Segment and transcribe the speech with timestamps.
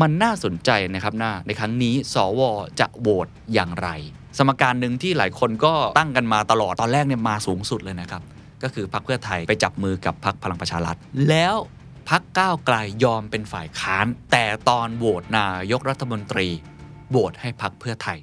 [0.00, 2.40] มันน่าสนใจนะครับหน้าในครั้งนี้สว
[2.80, 3.88] จะโหวตอย่างไร
[4.38, 8.22] สมการหนึ่งที่หลายคนก็ตั้งกันมาตลอดตอนแรกเนี่ยมาสูงสุดเลยนะครับ
[8.62, 10.96] ก็คือพรรคเพื่อไทยไปจับมือกับพรรคพลังประชารัฐ
[11.28, 11.56] แล้ว
[12.10, 16.48] พรรคก้าวไกลยอมเป็นฝ่ายค้าน แต่ตอนโหวตนายกรัฐมนตรี
[17.10, 18.18] โหวตให้พรรคเพื่อไทย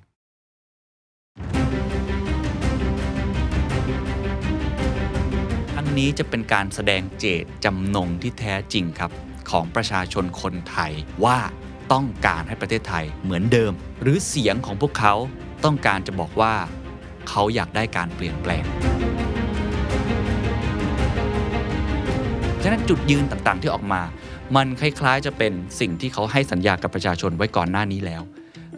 [5.75, 9.13] ทั้งนี้จะเป็นการแสดงเจตจำนงที่แท้จริงครับ
[9.55, 10.91] ของประชาชนคนไทย
[11.25, 11.37] ว่า
[11.93, 13.71] ต้องการให้ประเทศไทยเหมือนเดิม
[14.01, 15.13] หรือเสียงของพวกเขา
[15.65, 16.53] ต้องการจะบอกว่า
[17.29, 18.65] เขาอยากได้การเปลี่ยนแปลง
[22.63, 24.01] ฉะนั้นจุดยืนต่างๆที่ออกมา
[24.55, 28.23] มันคล้ายๆ จะเป็นสิ่งที่เขาให้สัญญากับประชาชนไว้ก่อนหน้านี้แล้ว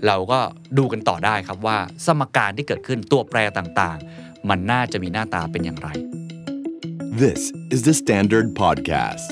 [0.06, 0.40] เราก็
[0.78, 5.90] ดูกันต่อได้ครับว่า สมการที่เกิดขึ้นตัวแปรต่างๆ มันน่าจะมีหน้าตาเป็นอย่างไร
[7.24, 7.42] This
[7.74, 9.30] is the Standard Podcast.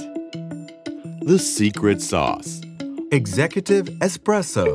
[1.31, 2.66] The Secret Sauce.
[3.15, 4.65] Executive Espresso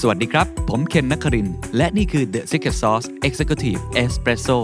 [0.00, 4.58] สวัสดีครับ ผมเคนนักคริน และนี่คือ The Secret Sauce Executive Espresso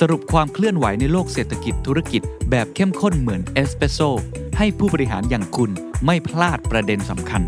[0.00, 4.00] สรุปความเคลื่อนไหวในโลกเศรษฐกิจธุรกิจแบบเข้มข้นเหมือนเอสเปรสโซ
[4.58, 5.70] ให้ผู้บริหารอย่างคุณ
[6.04, 7.42] ไม่พลาดประเด็นสำคัญ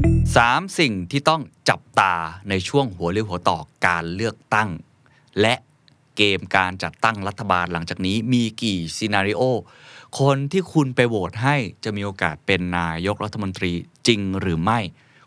[0.00, 2.14] 3 สิ่งที่ต้องจับตา
[2.48, 4.68] ในช่วงหัวเรียวหัวต่อการเลือกตั้ง
[5.40, 5.54] และ
[6.16, 9.42] เกมการจัดตั้งรัฐบาลหลังจากนี้มีกี่ซีนารีโอ
[10.20, 13.72] คนที่คุณไปโหวตให้จะมีโอกาสเป็นนายกรัฐมนตรี
[14.06, 14.78] จริงหรือไม่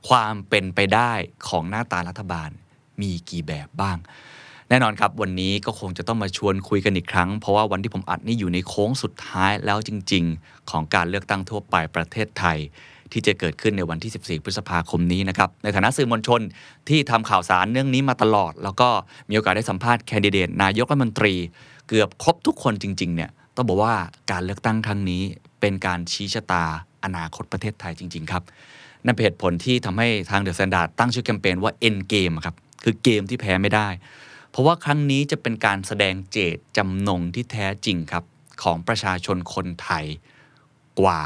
[0.09, 1.11] ความเป็นไปได้
[1.47, 2.49] ของหน้าตารัฐบาล
[3.01, 3.97] มีกี่แบบบ้าง
[4.69, 12.57] แน่นอนครับวันนี้ก็คงจะต้องมาชวนคุยกันอีกครั้ง เพราะว่าวันที่ผมอัดนี่อยู่ในโค้งสุดท้ายแล้วจริง ๆ ของการเลือกตั้งทั่วไปประเทศไทย
[13.11, 16.41] ที่จะเกิดขึ้นในวันที่ 14 พฤษภาคมนี้นะครับ ในฐานะสื่อมวลชน
[16.89, 18.89] ที่ทำข่าวสารเรื่องนี้มาตลอด แล้วก็
[19.29, 21.35] มีโอกาสได้สัมภาษณ์แคนดิเดตนายกรัฐมนตรี
[21.89, 23.95] เกือบครบทุกคนจริง ๆ เนี่ย ต้องบอกว่า
[24.31, 25.23] การเลือกตั้งครั้งนี้
[25.59, 26.65] เป็นการชี้ชะตา
[27.03, 28.43] อนาคตประเทศไทยจริง ๆ ครับ
[29.05, 33.87] นั่นเป็นเหตุผลที่ทำให้ทางเดอะแซนด์ดตั้งชื่อแคมเปญว่า End Game ครับ คือเกมที่แพ้ไม่ได้
[34.49, 38.23] เพราะว่าครั้งนี้จะเป็นการแสดงเจตจำนงที่แท้จริงครับ
[38.63, 40.05] ของประชาชนคนไทย
[41.01, 41.21] กว่า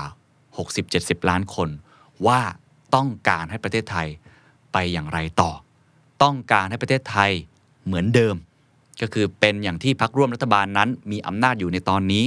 [0.61, 1.69] 60-70 ล้านคน
[2.27, 2.39] ว่า
[2.95, 4.07] ต้องการให้ประเทศไทย
[4.73, 5.51] ไปอย่างไรต่อ
[6.23, 7.31] ต้องการให้ประเทศไทย
[7.85, 8.35] เหมือนเดิม
[9.01, 12.23] ก็คือเป็นอย่างที่พักร่วมรัฐบาลนั้น มีอำนาจอยู่ในตอนนี้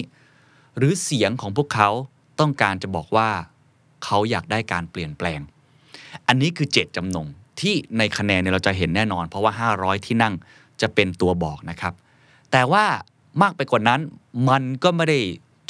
[0.77, 1.89] หรือเสียงของพวกเขา
[2.41, 3.29] ต้องการจะบอกว่า
[4.05, 5.41] เขาอยากได้การเปลี่ยนแปลง
[6.29, 7.27] อันนี้คือเจตจำนง
[7.61, 10.35] ที่ในคะแนนเนี่ยเราจะเห็นแน่นอน เพราะว่า 500 ที่นั่ง
[10.81, 11.93] จะเป็นตัวบอกนะครับ
[12.53, 12.85] แต่ว่า
[13.43, 14.01] มากไปกว่านั้น
[14.49, 15.19] มันก็ไม่ได้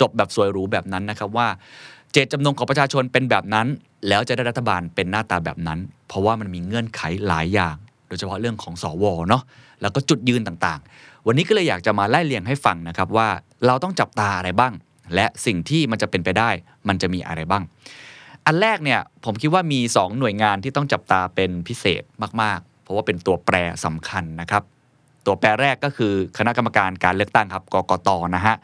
[0.01, 1.49] จบแบบสวยหรูแบบนั้นนะครับว่า
[2.13, 3.67] เจตจำนงของประชาชนเป็นแบบนั้น
[4.09, 5.79] แล้วจะได้รัฐบาลเป็นหน้าตาแบบนั้น
[6.09, 7.77] เพราะว่ามันมีเงื่อนไขหลายอย่าง
[8.09, 9.43] โดยเฉพาะเรื่องของสวเนาะ
[9.85, 13.29] แล้วก็จุดยืนต่างๆ วันนี้ก็เลยอยากจะมาไล่เรียงให้ฟังนะครับว่า
[13.67, 14.73] เราต้องจับตาอะไรบ้าง
[15.15, 16.51] และสิ่งที่มันจะเป็นไปได้
[16.89, 17.63] มันจะมีอะไรบ้าง
[18.47, 22.03] อันแรกเนี่ยผมคิดว่ามี 2 หน่วยงานที่ต้องจับตาเป็นพิเศษ
[22.43, 24.63] มากๆ เพราะว่าเป็นตัวแปรสำคัญนะครับ
[25.27, 28.55] ตัวแปรแรกก็คือคณะกรรมการการเลือกตั้งครับกกตนะฮะ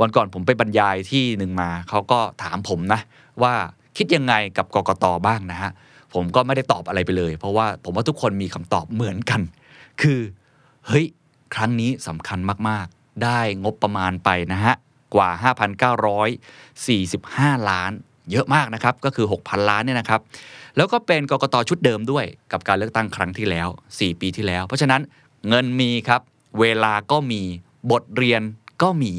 [0.00, 3.00] วันก่อนผมไปบรรยายที่หนึ่งมาเขาก็ถามผมนะ
[3.42, 3.54] ว่า
[3.96, 5.70] คิดยังไงกับกกตบ้างนะฮะ
[6.14, 9.40] ผมก็ไม่ได้ตอบอะไรไปเลย เพราะว่าผมว่าทุกคนมีคำตอบเหมือนกัน
[10.02, 10.20] คือ
[10.86, 11.06] เฮ้ย
[11.54, 14.74] ครั้งนี้สำคัญมาก ๆ ได้งบประมาณไปนะฮะ
[15.14, 15.30] กว่า
[16.30, 17.92] 5,945 ล้าน
[18.30, 20.20] เยอะมากนะครับ ก็คือ 6,000 ล้านเนี่ยนะครับ
[20.76, 25.00] แล้วก็เป็นกกตชุดเดิมด้วยกับการเลือกตั้งครั้งที่แล้ว 4 ปีที่แล้ว เพราะฉะนั้น
[25.48, 26.20] เงินมีครับ
[26.60, 27.42] เวลาก็มี
[27.90, 28.42] บทเรียน
[28.82, 29.12] ก็มี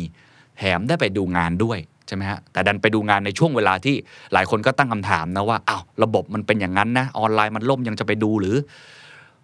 [0.58, 1.78] แถมได้ไปดูงานด้วย
[2.08, 3.96] ใช่ไหมฮะแต่ดันไปดูงานในช่วงเวลาที่
[4.34, 8.56] หลายคนก็ตั้งคำถามนะว่าอ้าวระบบมันเป็นอย่างนั้นนะออนไลน์มันล่มยังจะไปดูหรือ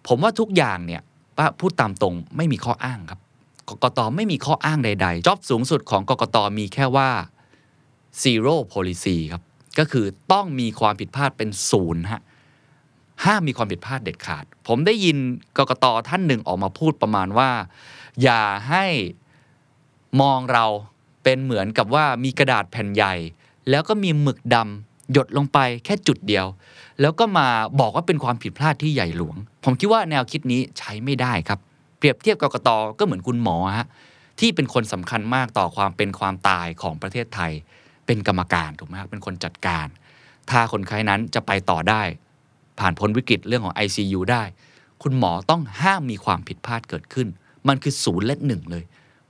[0.08, 1.02] ผมว่าทุกอย่างเนี่ย
[1.38, 3.20] ป้าพูดตามตรงไม่มีข้ออ้างครับ
[3.68, 7.10] กกตไม่มีข้ออ้างใด ๆ จ็อบสูงสุดของกกตมีแค่ว่า
[8.22, 9.42] zero policy ครับ
[9.78, 12.22] ก็คือต้องมีความผิดพลาดเป็นศูนย์ฮะ
[13.24, 15.16] ห้ามมีความผิดพลาดเด็ดขาด ผมได้ยิน
[15.58, 17.50] กกตท่านหนึ่งออกมาพูดประมาณว่า
[18.22, 18.84] อย่าให้
[20.20, 20.66] มองเรา
[21.22, 23.14] เป็นเหมือนกับว่ามีกระดาษแผ่นใหญ่
[23.70, 26.46] แล้วก็มีหมึกดำหยดลงไปแค่จุดเดียว
[27.00, 27.48] แล้วก็มา
[27.80, 31.58] บอกว่าเป็นความผิดพลาดที่ใหญ่หลวง ผมคิดว่าแนวคิดนี้ใช้ไม่ได้ครับ
[31.98, 32.68] เปรียบเทียบกกต
[32.98, 33.86] ก็เหมือนคุณหมอฮะ
[34.40, 37.52] ที่เป็นคนสำคัญมากต่อความเป็นความตายของประเทศไทย
[38.06, 39.86] เป็นกรรมการถูกไหมครับเป็นคนจัดการ
[40.50, 42.02] ถ้าคนไข้นั้นจะไปต่อได้
[42.78, 44.42] ผ่านพ้นวิกฤตเรื่องของ ICU ได้
[45.02, 47.28] คุณหมอต้องห้ามมีความผิดพลาดเกิดขึ้น
[47.68, 48.84] มันคือศูนย์และหนึ่งเลย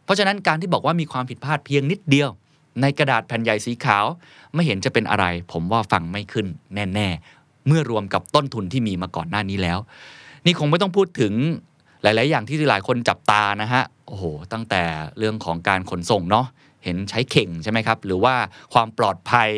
[0.04, 2.30] เพราะฉะนั้นการที่บอกว่ามีความผิดพลาดเพียงนิดเดียว
[2.82, 4.04] ในกระดาษแผ่นใหญ่สีขาว
[4.54, 7.37] ไม่เห็นจะเป็นอะไร ผมว่าฟังไม่ขึ้นแน่ๆ
[7.68, 9.78] เมื่อรวมกับต้นทุนที่มีมาก่อนหน้านี้แล้ว
[10.46, 11.32] นี่คงไม่ต้องพูดถึง
[12.02, 14.82] หลาย ๆ อย่างที่หลายคนจับตานะฮะโอ้โหตั้งแต่
[15.18, 16.46] เรื่องของการขนส่งเนาะ
[16.84, 18.34] เห็นใช้เข่งใช่ไหมครับ หรือว่า
[18.72, 19.48] ความปลอดภัย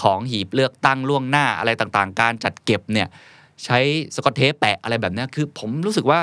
[0.00, 3.08] ของหีบเลือกตั้งล่วงหน้าอะไรต่างๆ การจัดเก็บเนี่ย
[3.64, 3.78] ใช้
[4.14, 6.20] สกอตเทปแปะอะไรแบบนี้คือผมรู้สึกว่า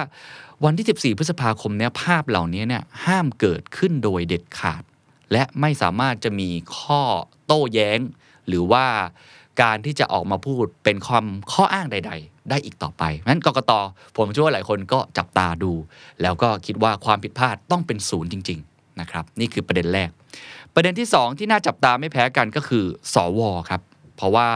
[0.63, 4.83] วันที่ 14 พฤษภาคมเนี่ยภาพเหล่านี้เนี่ยห้ามเกิดขึ้นโดยเด็ดขาด
[5.31, 7.01] และไม่สามารถจะมีข้อ
[7.45, 7.99] โต้แย้ง
[8.47, 8.85] หรือว่า
[9.61, 13.71] การที่จะออกมาพูดเป็นความข้ออ้างใด ๆ ได้อีกต่อไปนั้นกกต
[14.15, 15.71] ผมเชื่อว่าหลายคนก็จับตาดู
[16.21, 20.09] แล้วก็คิดว่าความผิดพลาดต้องเป็นศูนย์จริง ๆ นะครับ นี่คือประเด็นแรก
[20.73, 23.39] ประเด็นที่ 2 ที่น่าจับตาไม่แพ้กันก็คือ สว
[23.69, 23.81] ครับ
[24.17, 24.47] เพราะว่า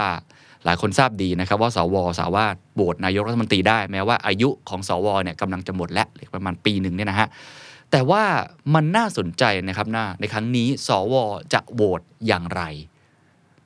[0.66, 7.28] หลายคนทราบดีนะครับว่าสวสามารถโหวตนายกรัฐมนตรีได้แม้ว่าอายุของสวเนี่ยกำลังจะหมดแล้วเหลือประมาณปีหนึ่งเนี่ยนะฮะ
[7.92, 8.24] แต่ว่า
[8.76, 11.16] มันน่าสนใจนะครับหน้าในครั้งนี้ สว
[11.54, 12.62] จะโหวตอย่างไร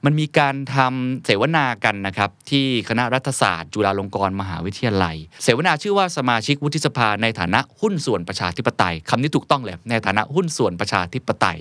[0.06, 11.58] มันมีการทำเสวนากันนะครับที่คณะรัฐศาสตร์ จุฬาลงกรณ์มหาวิทยาลัย เสวนาชื่อว่าสมาชิกวุฒิสภาในฐานะหุ้นส่วนประชาธิปไตยคำนี้ถูกต้องเลยในฐานะหุ้นส่วนประชาธิปไตย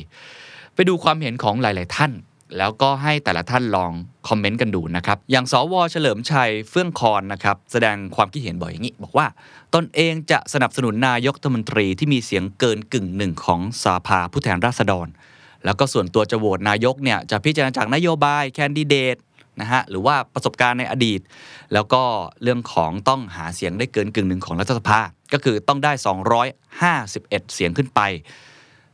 [0.74, 2.12] ไปดูความเห็นของหลาย ๆ ท่าน
[2.58, 3.92] แล้วก็ให้แต่ละท่านลอง
[4.28, 9.26] คอมเมนต์กันดูนะครับอย่างสวเฉลิมชัยเฟื่องคอนนะครับแสดงความคิดเห็นบ่อยอย่างนี้ บอกว่า
[9.74, 15.08] ตนเองจะสนับสนุนนายกรัฐมนตรีที่มีเสียงเกินกึ่งหนึ่งของสภาผู้แทนราษฎร
[15.64, 19.16] แล้วก็ส่วนตัวจะโหวตนายกเนี่ยจะพิจารณาจากนโยบายแคนดิเดต
[19.60, 21.20] นะฮะหรือว่าประสบการณ์ในอดีต
[21.72, 22.02] แล้วก็
[22.42, 25.00] เรื่องของต้องหาเสียงได้เกินกึ่งหนึ่งของรัฐสภา
[25.32, 25.92] ก็คือต้องได้
[26.52, 28.00] 251 เสียงขึ้นไป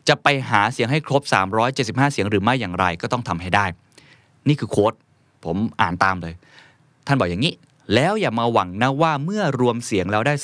[0.09, 1.23] จะไปหาเสียงให้ครบ
[1.67, 3.67] 375 เสียงหรือไม่อย่างไรก็ต้องทำให้ได้
[4.49, 4.93] นี่คือโค้ด
[5.45, 6.35] ผมอ่านตามเลย
[7.07, 7.55] ท่านบอกอย่างนี้
[7.95, 10.35] แล้วอย่ามาหวังนะว่าเมื่อรวมเสียงแล้วได้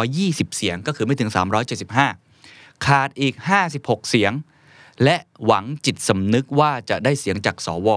[0.00, 1.30] 320 เสียงก็คือไม่ถึง
[2.06, 3.34] 375 ขาดอีก
[3.72, 4.32] 56 เสียง
[5.04, 7.88] และหวังจิตสำนึกว่าจะได้เสียงจากสว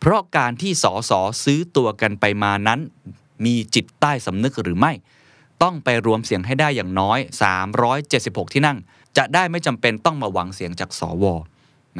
[0.00, 1.12] เพราะการที่สส
[1.44, 2.80] ซื้อตัวกันไปมานั้น
[3.44, 4.92] มีจิตใต้สำนึกหรือไม่
[5.62, 7.18] ต้องไปรวมเสียงให้ได้อย่างน้อย
[7.86, 8.78] 376 ที่นั่ง
[9.16, 11.24] จะได้ไม่จำเป็นต้องมาหวังเสียงจากสว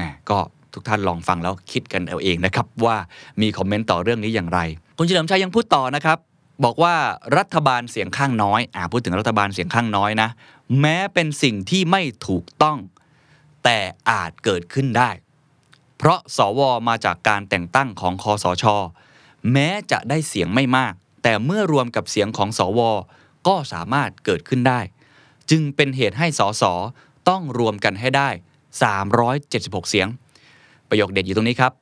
[0.01, 0.39] นะก็
[0.73, 2.97] ทุกท่านลองฟังแล้วคิดกันเอาเองนะครับว่า
[3.41, 4.61] มีคอมเมนต์ต่อเรื่องนี้อย่างไร
[4.97, 6.19] คุณเฉลิมชัยยังพูดต่อนะครับ
[6.65, 6.95] บอกว่า
[7.39, 10.29] รัฐบาลเสียงข้างน้อย อ่าพูดถึงรัฐบาลเสียงข้างน้อยนะ
[10.81, 12.79] แม้เป็นสิ่งที่ไม่ถูกต้อง
[13.69, 13.81] แต่
[14.11, 15.11] อาจเกิดขึ้นได้
[15.99, 18.65] เพราะสวมาจากการแต่งตั้งของคอสช
[19.53, 22.81] แม้จะได้เสียงไม่มาก แต่เมื่อรวมกับเสียงของสว
[23.47, 24.81] ก็สามารถเกิดขึ้นได้
[25.51, 26.65] จึงเป็นเหตุให้สส
[27.29, 28.29] ต้องรวมกันให้ได้
[29.11, 30.09] 376 เสียง
[30.89, 31.73] ประโยคเด็ดอยู่ตรงนี้ครับ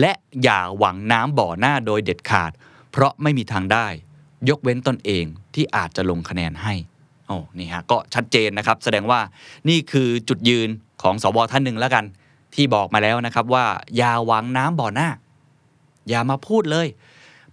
[0.00, 0.12] และ
[0.42, 2.52] อย่าหวังน้ำบ่อหน้าโดยเด็ดขาด
[2.90, 3.86] เพราะไม่มีทางได้
[4.48, 5.24] ยกเว้นตนเอง
[5.54, 6.74] ที่อาจจะลงคะแนนให้
[7.26, 9.20] โอ้นี่ฮะก็ชัดเจนนะครับ แสดงว่า
[9.68, 10.68] นี่คือจุดยืน
[11.02, 12.04] ของสวท่านหนึ่งแล้วกัน
[12.54, 13.66] ที่บอกมาแล้วนะครับว่า
[13.96, 15.08] อย่าหวังน้ำบ่อหน้า
[16.08, 16.88] อย่ามาพูดเลย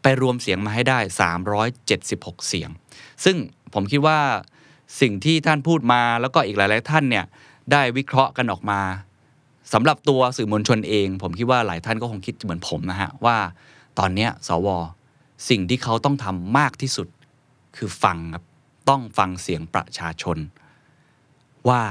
[0.01, 0.99] ไปรวมเสียงมาให้ได้
[1.73, 2.69] 376 เสียง
[3.23, 3.37] ซึ่ง
[3.73, 4.19] ผมคิดว่า
[5.01, 7.25] สิ่งที่ท่านพูดมาแล้วก็อีกหลาย ๆ ท่านเนี่ย
[7.71, 8.81] ได้วิเคราะห์กันออกมา
[9.73, 13.37] สำหรับตัวสื่อมวลชนเอง ผมคิดว่าหลายท่านก็คงคิดเหมือนผมนะฮะว่า
[13.99, 14.67] ตอนนี้สว
[15.49, 17.07] สิ่งที่เขาต้องทำมากที่สุด
[17.75, 18.43] คือฟังครับ
[18.89, 20.37] ต้องฟังเสียงประชาชน
[21.69, 21.81] ว่า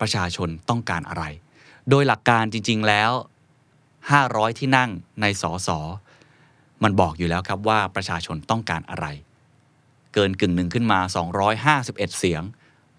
[0.00, 1.24] ประชาชนต้องการอะไร
[1.90, 3.10] โดยหลักการจริง ๆแล้ว
[3.84, 5.68] 500 ที่นั่งในสส
[6.82, 9.06] มันบอกอยู่แล้วครับว่าประชาชนต้องการอะไร
[10.14, 11.00] เกินกึ่งหนึ่งขึ้นมา
[11.78, 12.42] 251 เสียง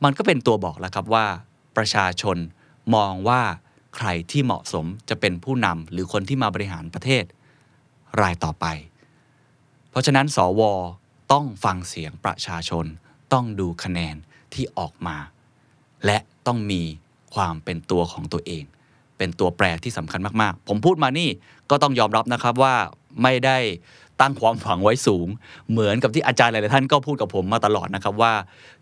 [0.04, 1.26] มันก็เป็นตัวบอกแล้วครับว่า
[1.78, 2.38] ประชาชน
[2.96, 3.42] มองว่า
[3.96, 7.24] ใครที่เหมาะสมจะเป็นผู้นำหรือคนที่มาบริหารประเทศ
[8.22, 8.66] รายต่อไป
[9.90, 10.62] เพราะฉะนั้นสว
[11.32, 12.86] ต้องฟังเสียงประชาชน
[13.34, 14.16] ต้องดูคะแนน
[14.54, 15.18] ที่ออกมา
[16.06, 16.18] และ
[16.48, 16.82] ต้องมี
[17.36, 18.64] ความเป็นตัวของตัวเอง
[19.18, 21.30] เป็นตัวแปรที่สำคัญมากๆ ผมพูดมานี่
[21.70, 22.76] ก็ต้องยอมรับนะครับว่า
[23.24, 23.58] ไม่ได้
[24.22, 25.28] ตั้งความหวังไว้สูง
[25.72, 28.34] เหมือนกับที่อาจารย์หลายๆท่านก็พูดกับผมมาตลอดนะครับว่า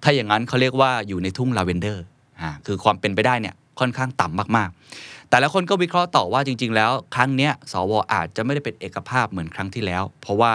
[0.03, 2.03] ถ้าอย่างนั้นเขาเรียกว่าอยู่ในทุ่งลาเวนเดอร์
[2.41, 10.53] อ่าคือความเป็นไปได้เนี่ยค่อนข้างต่ำมากๆ แต่ละคนก็วิเคราะห์ต่อว่าจริง ๆ แล้ว ครั้งเนี้ยสวอาจจะไม่ได้เป็นเอกภาพเหมือนครั้งที่แล้ว เพราะว่า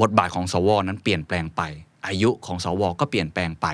[0.00, 1.62] บทบาทของสวนั้นเปลี่ยนแปลงไป
[2.06, 3.66] อายุของสวก็เปลี่ยนแปลงไป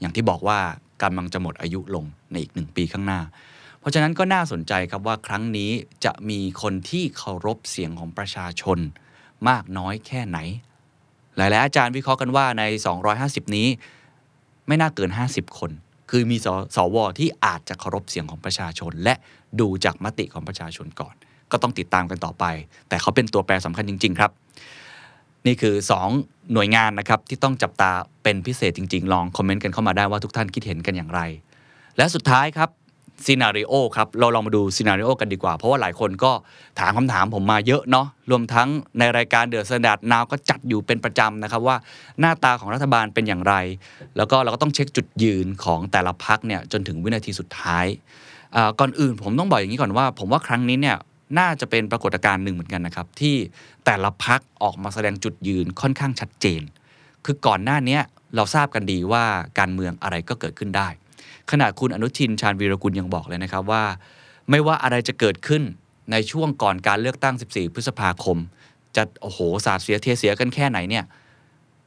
[0.00, 0.58] อย่างที่บอกว่า
[1.02, 3.20] กำลังจะหมดอายุลงในอีกหนึ่งปีข้างหน้า
[3.80, 5.70] เพราะฉะนั้นก็น่าสนใจครับว่าครั้งนี้
[6.04, 8.78] จะมีคนที่เคารพเสียงของประชาชน
[9.48, 10.38] มากน้อยแค่ไหน
[11.36, 12.62] หลายๆอาจารย์วิเคราะห์กันว่าใน
[13.10, 13.68] 250 นี้
[14.66, 15.70] ไม่น่าเกิน 50 คน
[16.10, 19.14] คือมีสสวที่อาจจะเคารพเสียงของประชาชน และ
[19.60, 21.14] ดูจากมติของประชาชนก่อน
[21.50, 22.44] ก็ต้องติดตามกันต่อไป
[22.88, 24.30] แต่เขาเป็นตัวแปรสำคัญจริง ๆ ครับ
[25.46, 25.74] นี่คือ
[26.14, 27.90] 2 หน่วยงานนะครับที่ต้องจับตา
[28.22, 31.20] เป็นพิเศษจริง ๆ ลองคอมเมนต์กันเข้ามาได้ว่าทุกท่านคิดเห็นกันอย่างไร
[31.96, 32.70] และสุดท้ายครับ
[33.24, 36.32] scenario ครับเราลองมาดู scenario กันดีกว่า เพราะว่าหลายคนก็
[36.80, 38.68] ถามคำถามผมมาเยอะเนาะรวมทั้ง
[38.98, 41.76] ในรายการ The Standard Now ก็จัดอยู่เป็นประจำนะครับว่า
[42.20, 43.54] หน้าตาของรัฐบาลเป็นอย่างไร
[44.16, 47.86] แล้วก็เราก็ต้องเช็คจุดยืนของแต่ละพรรคเนี่ยจนถึงวินาทีสุดท้าย
[48.80, 50.96] ก่อนอื่นผมต้องบอกอย่างนี้ก่อนว่า ผมว่าครั้งนี้เนี่ย
[51.38, 53.36] น่าจะเป็นปรากฏการณ์หนึ่งเหมือนกันนะครับ ที่
[53.84, 56.62] แต่ละพรรคออกมาแสดงจุดยืนค่อนข้างชัดเจน
[57.24, 57.98] คือก่อนหน้านี้
[58.34, 59.24] เราทราบกันดีว่า
[59.58, 60.88] การเมืองอะไรก็เกิดขึ้นได้
[61.50, 63.84] ขณะคุณอนุทินชาญวีรกุลยังบอกเลยนะครับว่า
[64.50, 65.62] ไม่ว่าอะไรจะเกิดขึ้น
[66.10, 68.38] ในช่วงก่อนการเลือกตั้ง 14 พฤษภาคม
[68.96, 71.04] จะโอ้โหสาดเสียเทเสียกันแค่ไหนเนี่ย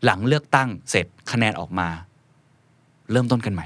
[0.03, 1.87] หลังเลือกตั้งเสร็จคะแนนออกมา
[3.11, 3.65] เริ่มต้นกันใหม่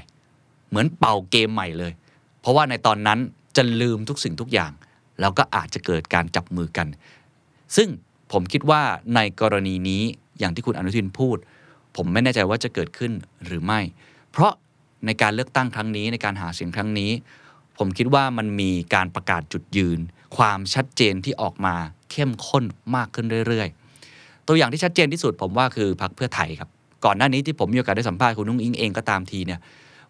[0.68, 1.92] เหมือนเป่าเกมใหม่เลย
[2.40, 3.18] เพราะว่าในตอนนั้น
[3.56, 4.72] จะลืมทุกสิ่งทุกอย่าง
[5.20, 6.86] แล้วก็อาจจะเกิดการจับมือกัน
[7.76, 7.88] ซึ่ง
[8.32, 8.82] ผมคิดว่า
[9.14, 10.02] ในกรณีนี้
[10.38, 11.36] อย่างที่คุณอนุทินพูด
[11.96, 13.12] ผมไม่แน่ใจว่าจะเกิดขึ้น
[13.44, 13.80] หรือไม่
[14.30, 14.52] เพราะ
[15.06, 17.10] ในการเลือกตั้งครั้งนี้ในการหาเสียงครั้งนี้
[17.78, 19.98] ผมคิดว่ามันมีการประกาศจุดยืน
[20.36, 21.74] ความชัดเจนที่ออกมา
[22.10, 22.64] เข้มข้น
[22.96, 26.68] มากขึ้นเรื่อยๆ ตัวอย่างที่ชัดเจนที่สุดผมว่าคือพรรคเพื่อไทยครับ
[27.04, 29.60] ก่อนหน้านี้ที่ผมมีโอกาสได้สัมภาษณ์คุณนุ้งอิงเองก็ตามทีเนี่ย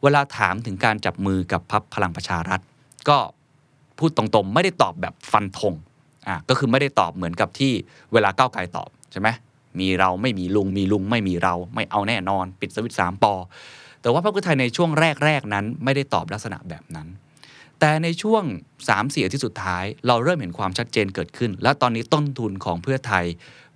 [0.03, 2.61] เวลาถามถึงการจับมือกับพรรคพลังประชารัฐ
[3.09, 3.19] ก็
[4.01, 5.75] พูดตรงๆ ไม่ได้ตอบแบบฟันธง
[6.29, 7.73] อะก็คือไม่ได้ตอบเหมือนกับที่
[8.13, 9.29] เวลาก้าวไกลตอบใช่ไหม
[9.81, 13.35] มีเราไม่มีลุงมีลุงไม่มีเราไม่เอาแน่นอน ปิดสวิตช์สามปอ
[14.03, 14.91] แต่ว่าพรรคเพื่อไทยในช่วง
[15.25, 17.09] แรกๆนั้น ไม่ได้ตอบลักษณะแบบนั้น
[17.79, 23.25] แต่ในช่วง3 4อาที่สุดท้าย เราเริ่มเห็นความชัดเจนเกิดขึ้น และตอนนี้ต้นทุนของเพื่อไทย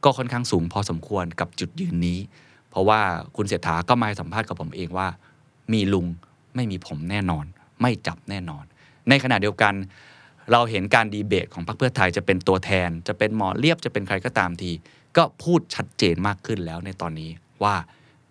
[0.04, 2.19] ก็ค่อนข้างสูงพอสมควรกับจุดยืนนี้
[2.71, 3.00] เพราะว่า
[3.37, 5.09] คุณเศรษฐาก็มาให้สัมภาษณ์กับผมเองว่า
[5.73, 6.07] มีลุง
[6.54, 7.45] ไม่มีผมแน่นอน
[7.81, 8.64] ไม่จับแน่นอน
[9.09, 9.75] ในขณะเดียวกัน
[10.52, 14.70] เราเห็นการดีเบตของพรรคเพื่อไทยจะเป็นตัวแทน จะเป็นหมอเลียบจะเป็นใครก็ตามที
[15.16, 17.30] ก็พูดชัดเจนมากขึ้นแล้วในตอนนี้
[17.62, 17.74] ว่า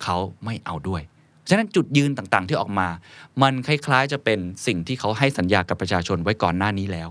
[0.04, 1.02] เขาไม่เอาด้วย
[1.50, 2.88] ฉะนั้นจุดยืนต่างๆที่ออกมา
[3.42, 7.10] มันคล้ายๆจะเป็นสิ่งที่เขาให้สัญญากับประชาชนไว้ก่อนหน้านี้แล้ว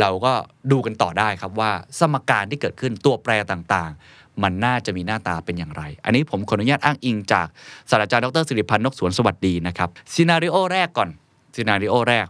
[0.00, 0.32] เราก็
[0.72, 7.46] ดูกันต่อได้ครับว่าสมการที่เกิดขึ้นตัวแปรต่างๆ มันน่าจะมีหน้าตาเป็นอย่างไร อันนี้ผมขออนุญาตอ้างอิงจาก
[7.90, 11.08] ศาสตราจารย์ดรสิริพรรณนกสวนสวัสดีนะครับ scenario แรกก่อน
[11.54, 12.26] scenario แรก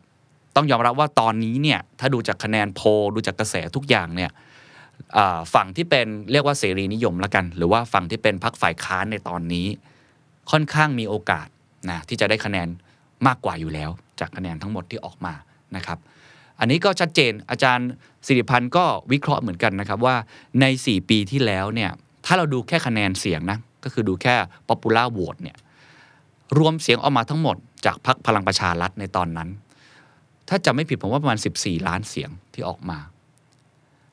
[0.56, 4.30] ต้องยอมรับว่าตอนนี้เนี่ยถ้าดูจากคะแนนโพลดูจากกระแสทุกอย่างเนี่ย
[5.54, 9.66] ฝั่งที่เป็นเรียกว่าเสรีนิยมละกัน หรือว่าฝั่งที่เป็นพรรคฝ่ายค้านในตอนนี้
[10.50, 11.46] ค่อนข้างมีโอกาส
[11.90, 12.68] นะที่จะได้คะแนน
[13.26, 13.90] มากกว่าอยู่แล้ว
[14.20, 15.34] จากคะแนนทั้งหมดที่ออกมา
[15.76, 15.98] นะครับ
[16.60, 17.88] อันนี้ก็ชัดเจนอาจารย์
[18.26, 20.16] สิริพรรณก็วิเคราะห์เหมือนกันนะครับว่า
[20.60, 21.90] ใน 4 ปีที่แล้วเนี่ย
[22.26, 24.34] ถ้าเราดูแค่คะแนนเสียงนะก็คือดูแค่
[24.68, 25.56] popular vote เนี่ย
[26.58, 27.56] รวมเสียงออกมาทั้งหมด
[27.86, 29.48] จากพรรคพลังประชารัฐในตอนนั้น
[30.48, 32.98] ถ้าจะไม่ผิดผมว่าประมาณ 14 ล้านเสียงที่ออกมา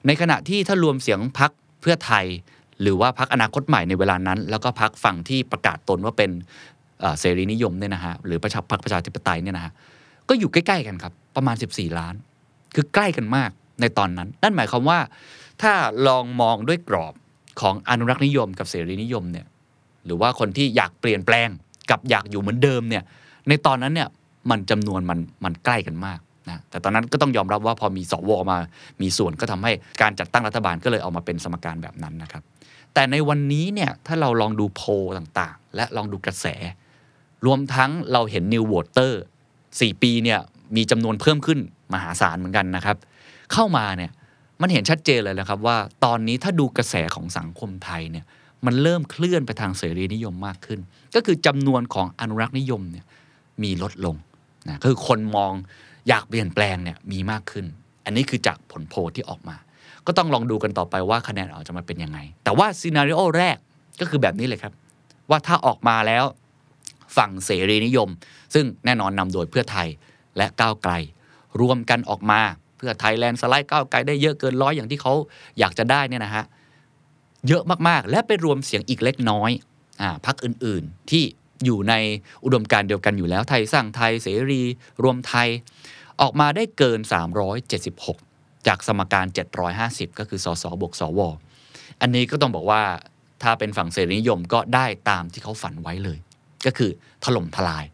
[0.08, 2.26] ในขณะที่ถ้ารวมเสียงพักเพื่อไทย
[2.82, 6.32] หรือว่าพักอนาคตใหม่ในเวลานั้น แล้วก็พักฝั่งที่ประกาศตนว่าเป็น
[7.00, 9.74] เอ่อเสรีนิยมเนี่ยนะฮะหรือประชาพักประชาธิปไตยเนี่ยนะฮะ
[10.30, 12.16] ก็อยู่ใกล้ ๆ กันครับ ประมาณ 14 ล้าน
[12.76, 13.50] คือใกล้กันมาก
[13.82, 15.00] ในตอนนั้น นั่นหมายความว่า
[15.62, 15.74] ถ้า
[16.08, 17.14] ลองมองด้วยกรอบ
[17.62, 19.46] ของอนุรักษ์นิยมกับเสรีนิยมเนี่ย
[20.06, 21.50] หรือว่าคนที่อยากเปลี่ยนแปลง
[21.90, 23.04] กับอยากอยู่เหมือนเดิมเนี่ย
[23.50, 24.10] ในตอนนั้นเนี่ย
[24.50, 26.20] มันจำนวนมันมันใกล้กันมาก
[26.50, 28.58] นะแต่ตอนนั้นก็ต้องยอมรับว่าพอมีสวมา
[29.02, 32.44] มีส่วนก็ทำให้การจัดตั้งรัฐบาลก็เลยเอามาเป็นสมการแบบนั้นนะครับ
[32.94, 36.46] แต่ในวันนี้เนี่ยถ้าเราลองดูโพลต่างๆ และลองดูกระแส
[37.46, 39.14] รวมทั้งเราเห็น New Voter
[39.60, 40.40] 4ปีเนี่ย
[40.76, 41.60] มีจำนวนเพิ่มขึ้น
[41.94, 42.98] มหาศาลเหมือนกันนะครับ
[43.54, 44.12] เข้ามาเนี่ย
[44.62, 48.26] มันเห็นชัดเจนเลยนะครับว่าตอนนี้ถ้าดูกระแสของสังคมไทยเนี่ย
[48.66, 50.80] มันเริ่มเคลื่อนไปทางเสรีนิยมมากขึ้น
[51.16, 53.06] ก็คือจำนวนของอนุรักษ์นิยมเนี่ย
[53.64, 54.16] มีลดลง
[54.70, 55.54] นะคือคนมอง
[56.10, 57.66] อยากเปลี่ยนแปลงเนี่ยมีมากขึ้น
[58.06, 59.56] อันนี้คือจากผลโพลที่ออกมา
[60.06, 63.58] ก็ต้องลองดูกันต่อไปว่าคะแนนออกจะมาเป็นยังไง แต่ว่าซีนารีโอแรก
[64.00, 64.74] ก็คือแบบนี้เลยครับ
[65.30, 66.24] ว่าถ้าออกมาแล้ว
[67.18, 68.10] ฝั่งเสรีนิยม
[68.54, 69.88] ซึ่งแน่นอนนำโดยเพื่อไทย
[70.38, 70.94] และก้าวไกล
[71.62, 72.42] รวมกันออกมา
[72.78, 75.14] เพื่อไทยแลนด์สไลด์ก้าวไกลได้เยอะเกินร้อยอย่างที่เขา
[75.60, 76.46] อยากจะได้เนี่ยนะฮะ
[77.48, 79.52] เยอะมากๆ และไปรวมเสียงอีกเล็กน้อย
[80.02, 81.24] อ่าพักอื่นๆที่
[81.66, 81.94] อยู่ใน
[82.44, 84.62] อุดมการเดียวกันอยู่แล้วไทยสร้างไทยเสรี
[85.04, 85.48] รวมไทย
[86.22, 87.00] ออกมาได้เกิน
[87.84, 89.26] 376 จากสมการ
[89.72, 91.20] 750 ก็คือสสบวกสว
[92.02, 92.82] อันนี้ก็ต้องบอกว่า
[93.44, 96.18] ถ้าเป็นฝั่งเสรีนิยมก็ได้ตามที่เขาฝันไว้เลย
[96.66, 96.92] ก็คือ
[97.24, 97.86] ถล่มทลาย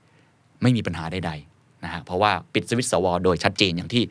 [0.61, 4.03] ไม่มีปัญหาใดๆนะฮะเพราะว่าปิดสวิตช์สวโดยชัดเจนอย่างที่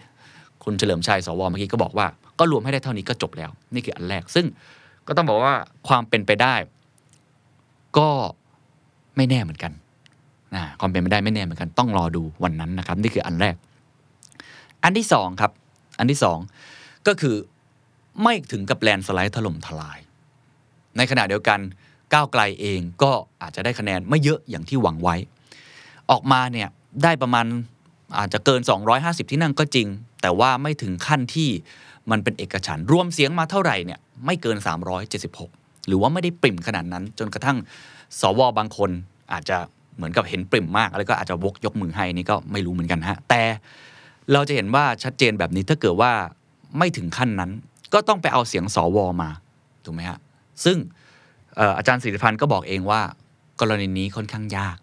[0.65, 2.07] คุณเฉลิมชัยสวเมื่อกี้ก็บอกว่า
[2.39, 4.47] ก็รวมให้ได้เท่านี้ก็จบแล้ว นี่คืออันแรกซึ่ง
[5.07, 5.55] ก็ต้องบอกว่า
[5.89, 6.55] ความเป็นไปได้
[7.99, 8.11] ก็
[9.17, 9.73] ไม่แน่เหมือนกัน
[10.55, 13.55] นะความเป็นไปได้ไม่แน่เหมือนกันต้องรอดูวันนั้นนะครับ นี่คืออันแรก
[14.85, 15.53] อันที่สองครับ
[15.99, 16.39] อันที่สอง
[17.07, 17.37] ก็คือ
[18.23, 19.99] ไม่ถึงกับแลนสไลด์ถล่มทลาย
[20.97, 21.61] ในขณะเดียวกัน
[22.13, 25.17] ก้าวไกลเองก็อาจจะได้คะแนนไม่เยอะอย่างที่หวังไว้
[26.11, 26.69] ออกมาเนี่ย
[27.03, 27.47] ได้ประมาณ
[28.19, 28.61] อาจจะเกิน
[28.97, 29.87] 250 ที่นั่งก็จริง
[30.23, 31.51] แต่ว่าไม่ถึงขั้นที่
[32.11, 34.57] มันเป็นเอกฉันรวมเสียงมาเท่าไหร่เนี่ยไม่เกิน
[35.23, 37.59] 376 หรือว่าไม่ได้ปริ่มขนาดนั้น จนกระทั่ง
[38.21, 38.91] สวบางคน
[39.33, 39.57] อาจจะ
[39.97, 43.43] เหมือนกับเห็นปริ่มมาก แล้วก็อาจจะวกยกมือให้นี่ก็ไม่รู้เหมือนกันฮะแต่
[44.33, 46.13] เราจะเห็นว่าชัดเจนแบบนี้ถ้าเกิดว่า
[46.79, 47.51] ไม่ถึงขั้นนั้น
[47.93, 49.31] ก็ต้องไปเอาเสียงสวมา
[49.85, 50.19] ถูกไหมฮะ
[50.65, 50.77] ซึ่ง
[51.79, 53.01] อาจารย์สิริพันธ์ก็บอกเองว่า
[53.61, 54.77] กรณีนี้ค่อนข้างยาก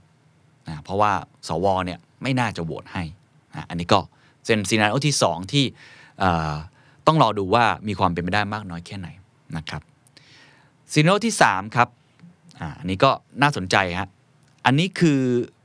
[0.67, 1.11] นะเพราะว่า
[1.47, 3.03] สวเนี่ยไม่น่าจะโหวตให้
[3.53, 3.99] นะอันนี้ก็
[4.45, 5.65] เป็นซีนารโอที่ 2 ที่
[7.07, 9.07] ต้องรอดูว่ามีความเป็นไปได้มากน้อยแค่ไหน
[9.57, 9.81] นะครับ
[10.93, 11.87] ซีนารโอที่ 3 ครับ
[12.61, 14.09] อ่าอันนี้ก็น่าสนใจฮะ
[14.65, 15.21] อันนี้คือ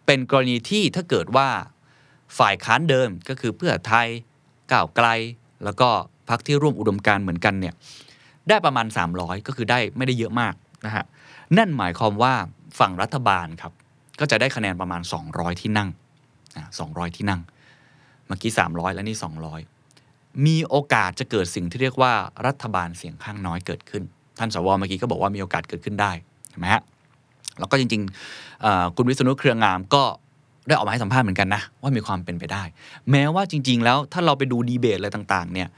[0.06, 1.48] เป็นกรณีที่ถ้าเกิดว่า
[2.38, 4.08] ฝ่ายค้านเดิมก็คือเพื่อไทย
[4.72, 5.06] ก้าวไกล
[5.64, 5.88] แล้วก็
[6.28, 7.74] พรรคที่ร่วมอุดมการเหมือนกันเนี่ย
[8.48, 8.86] ได้ประมาณ
[9.16, 10.54] 300 ก็คือได้ไม่ได้เยอะมาก
[10.86, 11.04] นะฮะ
[11.56, 12.34] นั่นหมายความว่า
[12.78, 13.72] ฝั่งรัฐบาลครับ
[14.20, 15.88] ก็จะได้คะแนนประมาณ 200 ที่นั่ง
[16.56, 17.40] อะ200 ที่นั่ง
[18.26, 19.16] เมื่อกี้ 300 แล้วนี่
[19.80, 22.12] 200 มีโอกาสจะเกิดสิ่งที่เรียกว่า
[22.46, 24.02] รัฐบาลเสียงข้างน้อยเกิดขึ้น
[24.38, 26.12] ท่านสวเมื่อกี้ก็บอกว่ามีโอกาสเกิดขึ้นได้
[26.58, 26.82] ไหมฮะ
[27.58, 30.02] แล้วก็จริงๆคุณวิษณุเครืองามก็
[30.68, 32.62] ได้ออกมาให้สัมภาษณ์เหมือนกันนะ ว่ามีความเป็นไปได้
[33.10, 35.68] แม้ว่าจริง ๆ แล้วถ้าเราไปดูดีเบตอะไรต่างๆ เนี่ย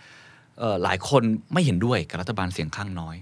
[0.82, 3.16] หลายคนไม่เห็นด้วยกับรัฐบาลเสียงข้างน้อย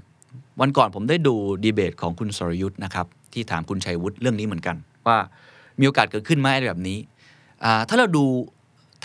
[0.60, 1.34] วันก่อนผมได้ดู
[1.64, 5.16] ดีเบตของคุณสรยุทธ์นะครับ ที่ถามคุณชัยวุฒิเรื่องนี้เหมือนกัน ว่า
[5.80, 6.98] มีโอกาสเกิดขึ้นไหมอะไรแบบนี้
[7.88, 8.25] ถ้าเราดู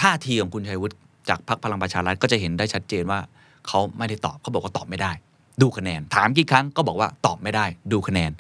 [0.02, 0.96] ท่าทีของคุณชัยวุฒิ
[1.30, 3.20] จากพรรคพลังประชารัฐก็จะเห็นได้ชัดเจนว่า
[3.68, 5.12] เขาไม่ได้ตอบเขาบอกว่าตอบไม่ได้
[5.62, 8.32] ดูคะแนน ถามกี่ครั้งก็บอกว่าตอบไม่ได้ดูคะแนน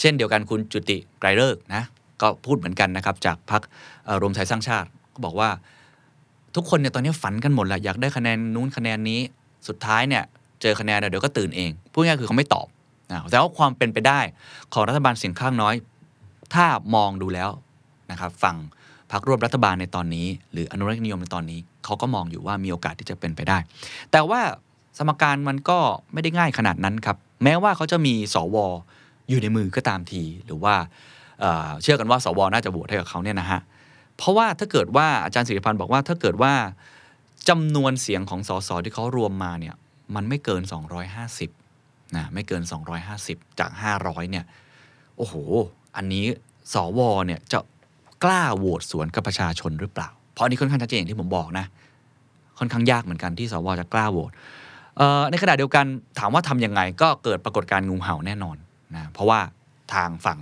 [0.00, 1.82] เช่นเดียวกันคุณจุติไกรเลิกนะ
[2.22, 3.62] ก็พูดเหมือนกันนะครับจากพรรค
[4.22, 5.48] รวมไทยสร้างชาติ ก็บอกว่า
[6.54, 9.20] ทุกคนเนี่ยตอนนี้ฝันกันหมดแหละอยากได้คะแนนนู้นคะแนนนี้
[9.68, 10.22] สุดท้ายเนี่ย
[10.62, 12.66] เจอคะแนนเดี๋ยวก็ตื่นเองพูดง่ายคือเขาไม่ตอบ
[13.10, 14.20] นะแต่ว่าความเป็นไปได้
[14.72, 15.74] ของรัฐบาลเสียงข้างน้อย
[16.54, 17.50] ถ้ามองดูแล้ว
[18.10, 18.56] นะครับฝั่ง
[19.10, 23.58] พรรคร่วมรัฐบาลในตอนนี้ หรืออนุรักษนิยมในตอนนี้เขาก็มองอยู่ว่ามีโอกาสที่จะเป็นไปได้
[24.12, 24.40] แต่ว่า
[24.98, 25.78] สมการมันก็
[26.12, 28.56] ไม่ได้ง่ายขนาดนั้นครับ แม้ว่าเขาจะมีสว
[29.28, 30.74] อยู่ในมือก็ตามที หรือว่า
[31.82, 33.60] เชื่อกันว่าสวน่าจะโหวตให้กับเขาเนี่ยนะฮะ
[34.16, 36.52] เพราะว่าถ้าเกิดว่าอาจารย์สิริพันธ์บอกว่าถ้าเกิดว่า
[37.48, 39.74] จำนวนเสียงของสสที่เขารวมมาเนี่ย
[40.14, 40.62] มันไม่เกิน
[41.38, 42.62] 250นะไม่เกิน
[43.10, 43.70] 250 จาก
[44.00, 44.44] 500เนี่ย
[45.16, 45.34] โอ้โห
[45.96, 46.24] อันนี้
[46.74, 47.58] สวเนี่ยจะ
[48.24, 51.66] กล้าโหวตสวนกับประชาชนหรือเปล่า เพราะอันนี้ค่อนข้างชัดเจนอย่างที่ผมบอกนะ
[52.58, 54.32] ค่อนข้างยากเหมือนกันที่สวจะกล้าโหวต
[55.30, 55.86] ในขณะเดียวกัน
[56.18, 58.56] ถามว่าทำยังไง ก็เกิดปรากฏการณ์งูเห่าแน่นอน
[58.94, 59.40] นะเพราะว่า
[59.94, 60.38] ทางฝั่ง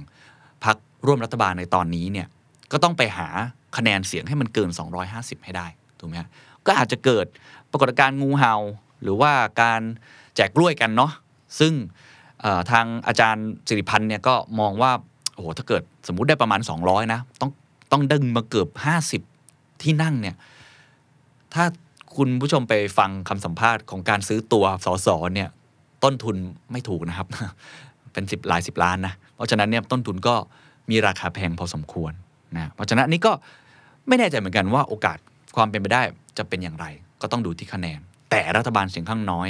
[0.65, 2.27] พรรคร่วมรัฐบาลในตอนนี้เนี่ย
[2.73, 3.29] ก็ต้องไปหา
[3.77, 4.71] คะแนนเสียงให้มันเกิน
[5.07, 5.67] 250 ให้ได้
[5.99, 6.29] ถูกไหมฮะ
[6.67, 7.27] ก็อาจจะเกิด
[7.71, 8.55] ปรากฏการณ์งูเห่า
[9.03, 9.81] หรือว่าการ
[10.37, 11.13] แจกกล้วยกันเนาะ
[11.61, 11.73] ซึ่ง
[12.71, 14.93] ทางอาจารย์สิริพันธ์เนี่ยก็มองว่า
[15.35, 17.51] โอ้โหถ้าเกิดสมมุติได้ประมาณ 200 นะ ต้อง
[17.93, 18.69] ต้องดึงมาเกือบ
[19.27, 20.37] 50 ที่นั่งเนี่ย
[21.55, 21.65] ถ้า
[22.17, 25.49] คุณผู้ชมไปฟังคำสัมภาษณ์ของการซื้อตัวสสเนี่ย
[26.05, 26.37] ต้นทุน
[26.73, 27.29] ไม่ถูกนะครับ
[28.13, 30.35] เป็นสิบหลายสิบล้านนะเพราะฉะนั้นเนี่ยต้นทุนก็
[30.91, 32.13] มีราคาแพงพอสมควร
[32.57, 33.33] นะเพราะฉะนั้นนนี้ก็
[34.09, 35.19] ไม่แน่ใจเหมือนกันว่าโอกาส
[35.57, 36.03] ความเป็นไปได้
[36.39, 36.87] จะเป็นอย่างไร
[37.21, 39.49] ก็ต้องดูที่คะแนน แต่รัฐบาลเสียงข้างน้อย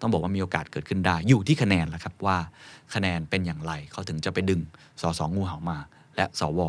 [0.00, 2.36] ต้องบอกว่ามีโอกาสเกิดขึ้นได้ อยู่ที่คะแนนแหละครับว่า
[2.94, 4.60] คะแนนเป็นอย่างไรเขาถึงจะไปดึง
[5.02, 5.78] สสงูเห่ามา
[6.16, 6.60] และสว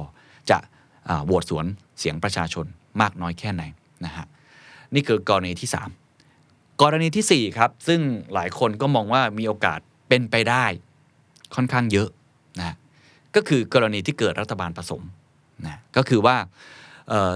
[0.49, 0.57] จะ
[1.25, 1.65] โหวตสวน
[1.99, 2.65] เสียงประชาชน
[3.01, 3.63] มากน้อยแค่ไหน
[4.05, 4.25] นะฮะ
[4.95, 5.69] นี่คือกรณีที่
[6.25, 7.99] 3 กรณีทีสี่ 4 ครับ ซึ่ง
[8.33, 10.65] หลายคนก็มองว่ามีโอกาสเป็นไปได้
[11.55, 12.09] ค่อนข้างเยอะ
[12.59, 12.75] นะ
[13.35, 15.01] ก็คือกรณีที่เกิดรัฐบาลผสม
[15.65, 16.35] นะก็คือว่า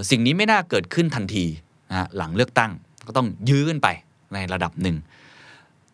[0.10, 1.46] สิ่งนี้ไม่น่าเกิดขึ้นทันที
[1.92, 2.72] นะหลังเลือกตั้ง
[3.08, 3.88] ก็ต้องยื้อกันไป
[4.34, 4.98] ในระดับหนึ่ง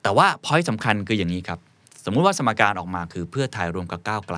[0.04, 1.60] แต่ว่าพอยต์สำคัญคืออย่างนี้ครับ
[2.06, 4.38] สมมุติว่าสมการออกมาคือเพื่อไทยรวมกับก้าวไกล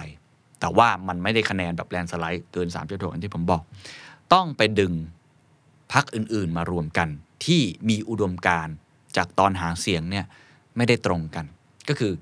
[0.59, 3.62] แต่ว่ามันไม่ได้คะแนนแบบแลนสไลด์เกิน3ามจุดหกอันที่ผมบอก
[4.33, 4.93] ต้องไปดึง
[5.93, 7.10] พักอื่นๆ มารวมกัน
[7.45, 8.67] ที่มีอุดมการ
[9.17, 10.25] จากตอนหาเสียงเนี่ย
[10.77, 11.45] ไม่ได้ตรงกัน
[11.89, 12.13] ก็คือ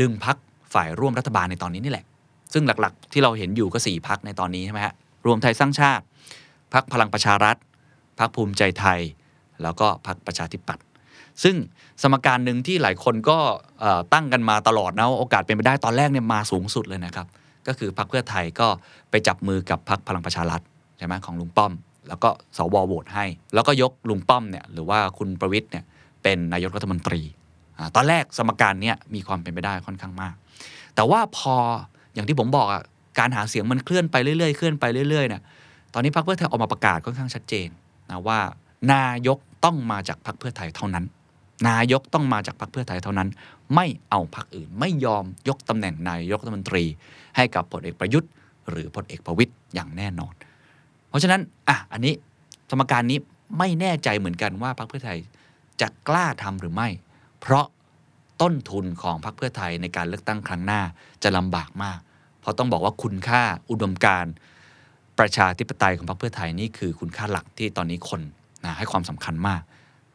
[0.00, 0.36] ดึงพัก
[0.74, 2.06] ฝ่ายร่วมรัฐบาลในตอนนี้นี่แหละ
[2.52, 4.94] ซึ่งหลักๆ ที่เราเห็นอยู่ก็สี่พักในตอนนี้ใช่ไหมฮะ
[5.26, 6.04] รวมไทยสร้างชาติ
[6.74, 7.56] พักพลังประชารัฐ
[8.18, 9.00] พักภูมิใจไทย
[9.62, 10.84] แล้วก็พักประชาธิปัตย์
[11.42, 11.56] ซึ่ง
[12.02, 13.38] สมการหนึ่งที่หลายคนก็
[14.14, 17.26] ตั้งกันมาตลอดนะว่าโอกาสเป็นไปได้ตอนแรกเนี่ยมาสูงสุดเลยนะครับ
[17.66, 18.68] ก็คือพักเพื่อไทยก็
[19.10, 20.60] ไปจับมือกับพักพลังประชารัฐ
[20.98, 21.72] ใช่ไหมของลุงป้อม
[22.08, 25.84] แล้วก็สวโหวตให้ แล้วก็ยกลุงป้อมเนี่ยหรือว่าคุณประวิทย์เนี่ย
[26.22, 27.22] เป็นนายกรัฐมนตรี
[27.94, 30.34] ตอนแรกสมการเนี้ยมีความเป็นไปได้ค่อนข้างมาก
[30.94, 31.54] แต่ว่าพอ
[32.14, 32.82] อย่างที่ผมบอกอะ
[33.18, 35.42] การหาเสียงมันเคลื่อนไปเรื่อยๆเคลื่อนไปเรื่อยๆเนี่ย
[35.94, 37.68] ตอนนี้พรรคเพื่อไทยออกมาประกาศค่อนข้างชัดเจน
[38.10, 38.38] นะว่า
[38.92, 41.04] นายกต้องมาจากพรรคเพื่อไทยเท่านั้น
[41.68, 43.28] นายกต้องมาจากพรรคเพื่อไทยเท่านั้น
[43.74, 46.84] ไม่เอาพรรคอื่น ไม่ยอมยกตำแหน่งนายกรัฐมนตรี
[47.36, 48.30] ให้กับพลเอกประยุทธ์
[48.70, 50.34] หรือพลเอกประวิตยอย่างแน่นอน
[51.10, 52.14] เพราะฉะนั้นอะอันนี้
[52.70, 53.18] สมการนี้
[53.58, 55.18] ไม่แน่ใจเหมือนกันว่าพรรคเพื่อไทย
[55.80, 56.88] จะกล้าทำหรือไม่
[57.40, 57.66] เพราะ
[58.42, 60.82] ต้นทุนของพรรคเพื่อไทยในการเลือกตั้งครั้งหน้า
[61.22, 61.98] จะลำบากมาก
[62.40, 64.26] เพราะต้องบอกว่าคุณค่าอุดมการ
[65.18, 68.20] ประชาธิปไตยของพรรคเพื่อไทยนี่คือคุณค่าหลักที่ตอนนี้คน
[68.64, 69.60] นะให้ความสำคัญมาก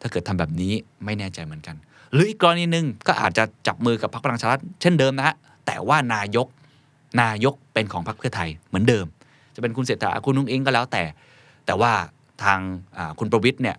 [0.01, 0.73] ถ้าเกิดทำแบบนี้
[1.05, 1.75] ไม่แน่ใจเหมือนกัน
[2.13, 6.47] หรืออีกกรณีหนึ่งก็อาจจะจับมือกับพรรคพลังชารัฐเช่นเดิมนะฮะแต่ว่านายก
[7.21, 9.05] นายกเป็นของพรรคเพื่อไทยเหมือนเดิม
[9.55, 11.03] จะเป็นคุณเศรษฐาคุณนุ้งอิงก็แล้วแต่
[11.65, 11.93] แต่ว่า
[12.43, 12.59] ทาง
[13.19, 13.77] คุณประวิทย์เนี่ย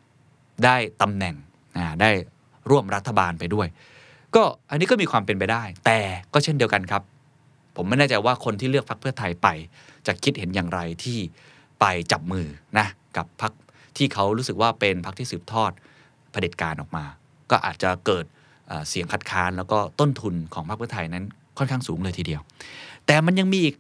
[0.65, 1.35] ได้ตำแหน่ง
[2.01, 2.11] ได้
[2.71, 3.69] ร่วมรัฐบาลไปด้วย
[4.35, 5.99] ก็อันนี้ก็มีความเป็นไปได้ แต่
[6.33, 7.03] ก็เช่นเดียวกันครับ
[7.77, 9.49] ผมไม่แน่ใจว่าคนที่เลือกพรรคเพื่อไทยไป
[10.07, 11.19] จะคิดเห็นอย่างไรที่
[11.81, 12.47] ไปจับมือ
[12.79, 12.87] นะ
[13.17, 13.53] กับพรรค
[13.97, 15.71] ที่เขารู้สึกว่าเป็นพรรคที่สืบทอด
[16.31, 17.05] เผด็จการออกมา
[17.51, 18.25] ก็อาจจะเกิด
[18.69, 21.25] เอ่อเสียงคัดค้านแล้วก็ต้นทุนของพรรคเพื่อไทยนั้น
[21.59, 22.43] ค่อนข้างสูงเลยทีเดียว
[23.07, 23.75] แต่มันยังมีอีก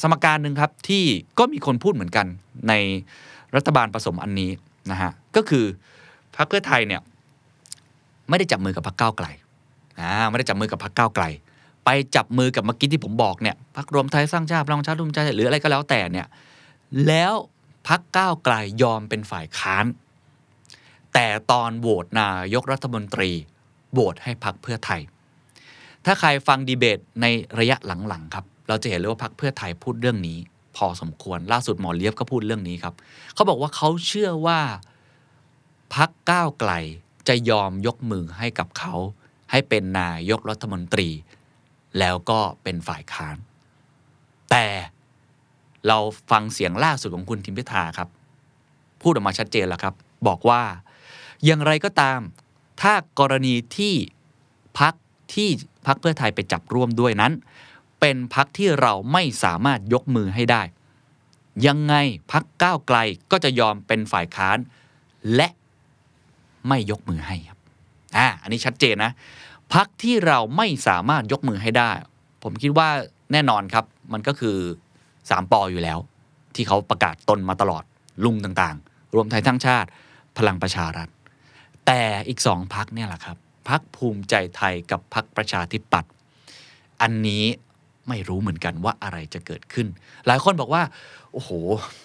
[0.00, 1.04] สมการหนึ่งครับที่
[1.38, 2.26] ก็มีคนพูดเหมือนกัน
[2.68, 2.72] ใน
[3.56, 4.50] รัฐบาลผสมอันนี้
[4.90, 5.64] นะฮะก็คือ
[6.36, 7.00] พรรคเพื่อไทยเนี่ย
[8.28, 9.26] ไม่ได้จับมือกับพรรคก้าวไกล
[10.00, 11.24] อ่าไม่ได้จับมือกับพรรคก้าวไกล
[11.84, 16.26] ไปจับมือกับเมื่อกี้ที่ผมบอกเนี่ยพรรครวมไทยสร้างชาติพลังชารัฐรวมใจหรืออะไรก็แล้วแต่เนี่ย
[17.06, 17.32] แล้ว
[17.88, 19.86] พรรคก้าวไกลยอมเป็นฝ่ายค้าน
[21.14, 23.30] แต่ตอนโหวตนายกรัฐมนตรี
[23.92, 25.00] โหวตให้พรรคเพื่อไทย
[26.04, 27.26] ถ้าใครฟังดีเบตใน
[27.58, 30.38] ระยะหลังๆครับ เราจะเห็นเลยว่าพรรคเพื่อไทยพูดเรื่องนี้
[30.76, 32.94] พอสมควรล่าสุดหมอเลียบก็พูดเรื่องนี้ครับ
[33.34, 34.60] เขาบอกว่าเขาเชื่อว่า
[35.94, 36.72] พรรคก้าวไกล
[37.28, 38.94] จะยอมยกมือให้กับเขา
[39.50, 41.08] ให้เป็นนายกรัฐมนตรี
[41.98, 43.36] แล้วก็เป็นฝ่ายค้าน
[44.50, 44.66] แต่
[45.88, 45.98] เรา
[46.30, 48.08] ฟังเสียงล่าสุดของคุณทิมพิธาครับ
[49.02, 49.94] พูดออกมาชัดเจนแล้วครับ
[50.26, 50.62] บอกว่า
[51.44, 52.20] อย่างไรก็ตาม
[52.82, 53.94] ถ้ากรณีที่
[54.78, 54.94] พัก
[55.34, 55.48] ที่
[55.86, 57.32] พักเพื่อไทยไปจับร่วมด้วยนั้น
[58.00, 60.62] เป็นพักที่เราไม่สามารถยกมือให้ได้
[61.66, 61.94] ยังไง
[62.32, 62.98] พักก้าวไกล
[63.30, 64.58] ก็จะยอมเป็นฝ่ายค้าน
[65.34, 65.48] และ
[66.68, 67.58] ไม่ยกมือให้ครับ
[68.16, 69.12] อ่าอันนี้ชัดเจนนะ
[69.74, 71.90] พักที่เราไม่สามารถยกมือให้ได้
[72.42, 72.88] ผมคิดว่า
[73.32, 74.56] แน่นอนครับ มันก็คือ
[75.30, 75.98] สามปออยู่แล้ว
[76.54, 77.84] ที่เขาประกาศตนมาตลอด
[78.24, 79.88] ลุงต่างๆ รวมไทยทั้งชาติ
[80.38, 81.08] พลังประชารัฐ
[81.86, 83.36] แต่อีกสองพักเนี่ยแหละครับ
[83.68, 86.12] พักภูมิใจไทยกับพักประชาธิปัตย์
[87.02, 87.44] อันนี้
[88.08, 89.86] ไม่รู้เหมือนกันว่าอะไรจะเกิดขึ้น
[90.26, 90.82] หลายคนบอกว่า
[91.32, 91.50] โอ้โห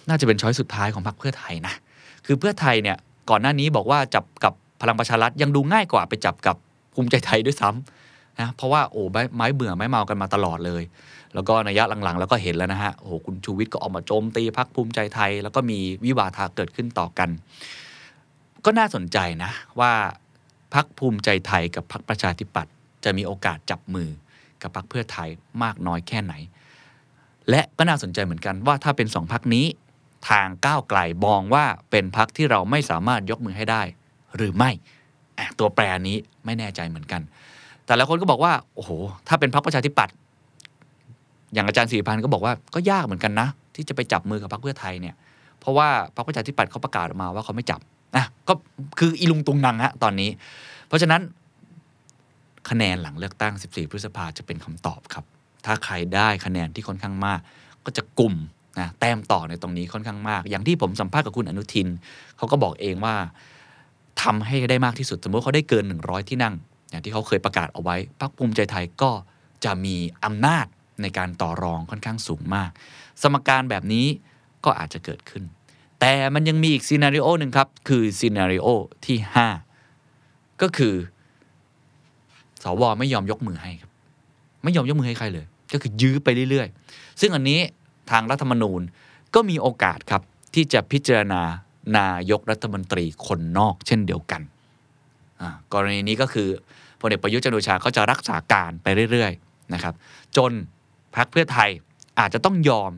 [0.09, 1.73] น่าจะเป็นช้อยสุดท้ายของพรรคเพื่อไทยนะ
[2.25, 2.97] คือเพื่อไทยเนี่ย
[3.29, 6.55] ก่อนหน้านี้บอกว่าจับกับพลังประชารัฐยังดูง่ายกว่าไปจับกับ
[6.93, 10.83] ภูมิใจไทยด้วยซ้ำนะ เพราะว่าโอ้ไม้ไม้เบื่อไม้เมากันมาตลอดเลย
[11.33, 17.29] แล้วก็ในระยะหลังๆ แล้วก็เห็นแล้วนะฮะ โอ้โห คุณชูวิทย์ก็ออกมาโจมตีพรรคภูมิใจไทย แล้วก็มีวิวาทาเกิดขึ้นต่อกัน
[18.65, 19.91] ก็น่าสนใจนะว่า
[20.73, 24.09] พรรคภูมิใจไทยกับพรรคประชาธิปัตย์จะมีโอกาสจับมือ
[24.63, 25.29] กับพรรคเพื่อไทย
[25.63, 26.33] มากน้อยแค่ไหน
[27.49, 29.65] และก็น่าสนใจเหมือนกันว่าถ้าเป็นสองพรรคนี้
[30.29, 33.81] ทางก้าวไกลมองว่าเป็นพรรคที่เราไม่สามารถยกมือให้ได้
[34.35, 34.71] หรือไม่
[35.59, 37.21] ตัวแปรนี้ไม่แน่ใจเหมือนกัน
[37.85, 38.91] แต่ละคนก็บอกว่าโอ้โห
[39.27, 40.15] ถ้าเป็นพรรคประชาธิปัตย์
[41.53, 45.15] อย่างอาจารย์สิริพันธ์ก็บอกว่าก็ยากเหมือนกันนะ ที่จะไปจับมือกับพรรคเพื่อไทยเนี่ย
[45.59, 47.79] เพราะว่าพรรคประชาธิปัตย์เขาประกาศออกมาว่าเขาไม่จับ
[48.17, 48.53] นะก็
[48.99, 50.29] คืออีลุงตุงนังฮะตอนนี้
[50.87, 51.21] เพราะฉะนั้น
[52.69, 55.25] คะแนนหลังเลือกตั้ง 14 พฤษภาจะเป็นคำตอบครับ
[55.65, 57.39] ถ้าใครได้คะแนนที่ค่อนข้างมาก
[57.85, 58.35] ก็จะกลุ่ม
[58.79, 61.87] นะแต้มต่อในตรงนี้ค่อนข้างมาก อย่างที่ผมสัมภาษณ์กับคุณอนุทิน
[62.37, 63.15] เขาก็บอกเองว่า
[64.21, 66.55] ทำให้ได้มากที่สุด สมมติเขาได้เกิน 100 ที่นั่ง
[66.89, 69.11] อย่างที่เขาเคยประกาศเอาไว้พรรคภูมิใจไทยก็
[69.65, 70.65] จะมีอำนาจ
[71.01, 72.69] ในการต่อรองค่อนข้างสูงมาก
[73.21, 74.07] สมการแบบนี้
[74.65, 75.43] ก็อาจจะเกิดขึ้น
[75.99, 78.67] แต่มันยังมีอีกซีนารีโอหนึ่งครับ คือซีนารีโอ
[79.05, 79.17] ที่
[79.89, 80.95] 5 ก็คือ
[82.63, 83.91] สวไม่ยอมยกมือให้ครับ
[84.63, 87.59] ไม่ยอมยกมือให้ใครเลย ก็คือยื้อไปเรื่อยๆ ซึ่งอันนี้
[88.11, 88.81] ทางรัฐธรรมนูญ
[89.35, 90.21] ก็มีโอกาสครับ
[90.53, 91.41] ที่จะพิจารณา
[91.97, 94.41] นายกรัฐมนตรีคนนอกเช่นเดียวกัน
[95.73, 96.49] กรณีนี้ก็คือ
[97.01, 99.93] พลเอกประยุทธ์จันโอชาก็จะรักษาการไปเรื่อยๆนะครับ
[100.37, 100.51] จน
[101.15, 101.69] พรรคเพื่อไทย
[102.19, 102.91] อาจจะต้องยอม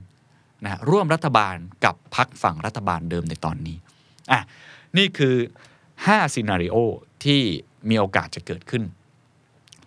[0.63, 3.77] นะฮะร่วมรัฐบาลกับพรรคฝั่งรัฐบาลเดิมในตอนนี้
[4.31, 4.41] อะ
[4.97, 5.35] นี่คือ
[5.85, 6.75] 5ซีนารีโอ
[7.23, 7.41] ที่
[7.89, 8.83] มีโอกาสจะเกิดขึ้น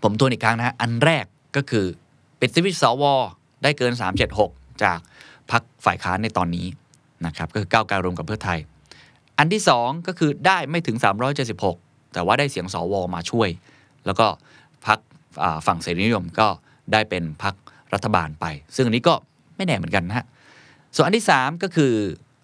[0.03, 1.25] ผมทวนอีกครั้งนะฮะอันแรก
[1.57, 1.87] ก็คือ
[2.41, 3.05] ปิดสวิตสว
[3.63, 3.93] ได้เกิน
[4.39, 4.99] 376 จาก
[5.51, 6.67] พรรคฝ่ายค้านในตอนนี้
[7.27, 8.59] นะครับก็คือก้าวไกลรวมกับเพื่อไทย
[9.39, 10.97] อันที่ 2 ก็คือได้ไม่ถึง
[11.55, 13.49] 376 แต่ว่าได้เสียงสวมาช่วย
[14.07, 14.27] แล้วก็
[14.87, 14.99] พรรค
[15.67, 16.49] ฝั่งเสรีนิยมก็
[16.93, 17.55] ได้เป็นพรรค
[17.95, 19.15] รัฐบาลไป ซึ่งอันนี้ก็
[19.57, 20.27] ไม่แน่เหมือนกันนะฮะ
[20.95, 21.93] ส่วนอันที่ 3 ก็คือ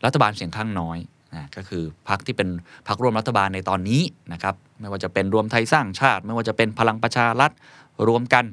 [0.04, 0.98] รัฐบาลเสียงข้างน้อย
[1.36, 2.48] นะก็คือพรรคที่เป็น
[2.88, 7.50] พรรคร่วมรัฐบาลในตอนนี้นะครับไม่ว่าจะเป็นรวมไทยสร้างชาติ ไม่ว่าจะเป็นพลังประชารัฐ
[8.08, 8.44] รวมกัน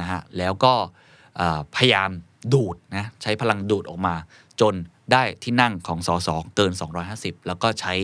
[0.00, 0.72] นะฮะแล้วก็
[1.76, 2.10] พยายาม
[2.52, 4.14] ดูดนะใช้พลังดูดออกมา
[4.60, 4.74] จน
[5.12, 6.72] ได้ที่นั่งของสสเกิน
[7.10, 7.94] 250 แล้วก็ใช้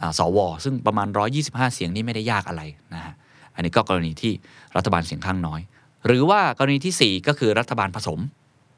[0.00, 1.08] อ่าสว ซึ่งประมาณ
[1.40, 2.62] 125 เสียงนี่ไม่ได้ยากอะไร
[2.94, 3.14] นะฮะ
[3.54, 4.32] อันนี้ก็กรณีที่
[4.76, 5.60] รัฐบาลเสียงข้างน้อย
[6.06, 8.20] หรือว่ากรณีทีสี่4 ก็คือรัฐบาลผสม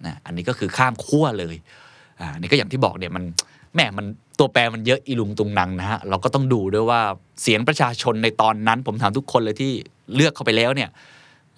[0.07, 1.57] นะอันนี้ก็คือข้ามขั้วเลย
[2.21, 3.25] อ่านี่ก็อย่างที่บอกเนี่ยมัน
[3.75, 4.07] แหมมัน
[4.39, 7.01] ตัวแปรมันเยอะอีลุงตุงนังนะฮะเราก็ต้องดูด้วยว่า
[7.43, 9.73] เสียงประชาชนในตอนนั้น ผมถามทุกคนเลยที่
[10.15, 10.89] เลือกเข้าไปแล้วเนี่ย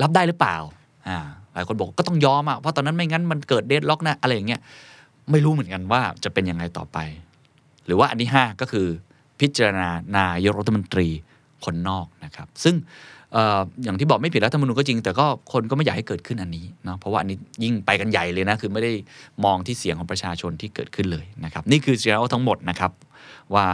[0.02, 0.56] รับได้หรือเปล่า
[1.08, 1.18] อ่า
[1.54, 4.60] หลายคนบอกก็ต้องยอมอะเพราะตอนนั้นไม่งั้นมันเกิดเดดล็อกนะอะไรอย่างเงี้ย
[5.30, 6.98] ไม่รู้เหมือนกันว่าจะเป็นยังไงต่อไป
[7.86, 8.86] หรือว่าอันที่5ก็คือ
[9.40, 9.88] พิจารณา
[10.18, 11.08] นายกรัฐมนตรี
[11.64, 12.74] คนนอกนะครับ ซึ่ง
[13.84, 18.92] อย่างที่บอกไม่ผิดรัฐธรรมนูญก็จริง แต่ก็คนก็ไม่อยากให้เกิดขึ้นอันนี้เนาะเพราะว่าอันนี้ยิ่งไปกันใหญ่เลยนะ คือไม่ได้
[19.44, 22.92] มองที่เสียงของประชาชนที่เกิดขึ้นเลยนะครับ นี่คือเสียงทั้งหมดนะครับ
[23.54, 23.66] ว่า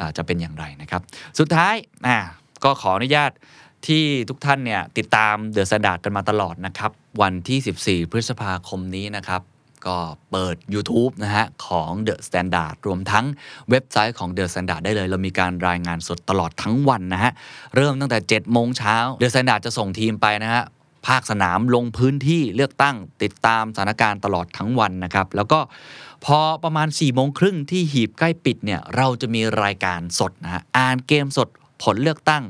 [0.00, 1.00] อ่าจะเป็นอย่างไรนะครับ
[1.38, 1.74] สุดท้าย
[2.06, 2.18] อ่า
[2.64, 3.30] ก็ขออนุญาต
[3.86, 6.90] ที่ทุกท่านเนี่ยติดตาม The Standard กันมาตลอดนะครับ
[7.22, 9.42] วันที่ 14 พฤษภาคมนี้นะครับ
[9.86, 9.96] ก็
[10.30, 13.24] เปิด YouTube นะฮะของ The Standard รวมทั้ง
[13.70, 17.32] เว็บไซต์ของ The Standard ได้เลย เรามีการรายงานสดตลอดทั้งวันนะฮะ
[17.76, 20.62] เริ่มตั้งแต่ 7 โมงเช้า The Standard จะส่งทีมไปนะฮะ
[21.08, 25.60] ภาคสนามลงพื้นที่เลือกตั้งติดตามสถานการณ์ตลอดทั้งวันนะครับ แล้วก็
[26.24, 31.48] พอประมาณ4ี่โมงครึ่งที่หีบใกล้ปิดเนี่ยเราจะมีรายการสดนะฮะอ่านเกมสด
[31.82, 32.42] ผลเลือกตั้ง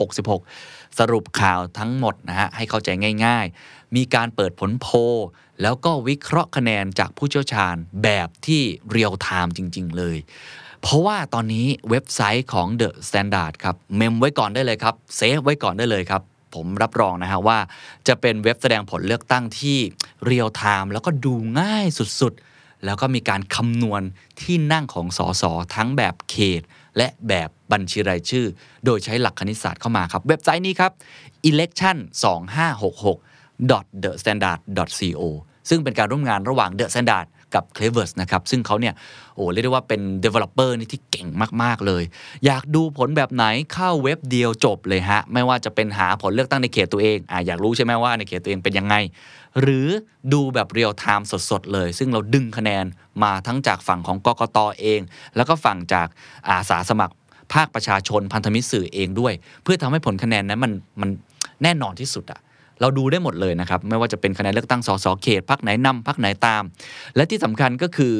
[0.00, 2.88] 2566 สรุปข่าวทั้งหมดนะฮะให้เข้าใจ
[3.24, 4.88] ง่าย ๆ มีการเปิดผลโพล
[5.62, 10.16] แล้วก็วิเคราะห์คะแนนจากผู้เชี่ยวชาญแบบที่ real-time จริง ๆ เลย
[10.82, 16.22] เพราะว่าตอนนี้เว็บไซต์ของ The Standard ครับเมมไว้ก่อนได้เลยครับ save ไว้ก่อนได้เลยครับ
[16.54, 17.58] ผมรับรองนะฮะว่า
[18.08, 19.78] จะเป็นเว็บแสดงผลเลือกตั้งที่
[20.24, 21.86] real-time แล้วก็ดูง่าย
[22.20, 24.02] สุดๆ แล้วก็มีการคำนวณ
[24.40, 25.44] ที่นั่งของสส
[25.74, 26.62] ทั้งแบบเขต
[26.96, 28.46] และแบบบัญชีรายชื่อ
[28.84, 30.92] โดยใช้หลักคณิตศาสตร์เข้ามาครับ เว็บไซต์นี้ครับ
[31.50, 31.96] election
[32.80, 34.60] 2566 the standard
[34.98, 35.22] co
[35.70, 38.94] ซึ่งเป็นการร่วมงานระหว่าง The Standard กับ Cleverse นะครับ ซึ่งเขาเนี่ย
[39.34, 41.28] โอ้ เรียกได้ว่าเป็น developer นี่ที่เก่ง
[41.62, 42.02] มาก ๆ เลย
[42.46, 48.94] อยากดูผลแบบไหนเข้าเว็บเดียวจบเลยฮะ ไม่ว่าจะเป็นหาผลเลือกตั้งในเขตตัวเองอ่าอยากรู้ใช่ไหมว่าในเขตตัวเองเป็นยังไง
[49.60, 49.88] หรือ
[50.32, 52.84] ดูแบบเรียลไทม์สด ๆ เลย ซึ่งเราดึงคะแนน
[53.22, 55.00] มาทั้งจากฝั่งของกกตเอง
[55.36, 56.08] แล้วก็ฝั่งจาก
[56.48, 57.14] อาสาสมัคร
[57.52, 61.10] ภาคประชาชนพันธมิตรสื่อเองด้วย เพื่อทำให้ผลคะแนนนั้นมันมัน
[61.62, 62.40] แน่นอนที่สุดอะ
[62.80, 66.62] เราดูได้หมดเลยนะครับ ไม่ว่าจะเป็นคะแนนเลือกตั้งสสเขตพักไหนนำพักไหนตาม
[67.16, 68.14] และที่สำคัญก็คือ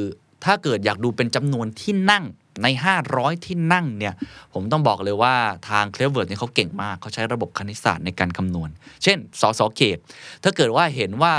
[0.45, 2.25] ถ้าเกิดอยากดูเป็นจำนวนที่นั่ง
[2.63, 2.67] ใน
[3.07, 4.15] 500 ที่นั่งเนี่ย
[4.55, 5.35] ผมต้องบอกเลยว่า
[5.69, 8.69] ทาง c l e v e r เนี่ยเขาเก่งมาก เขาใช้ระบบคณิตศาสตร์ในการคำนวณ
[9.03, 9.99] เช่น สสเขต
[10.43, 11.35] ถ้าเกิดว่าเห็นว่า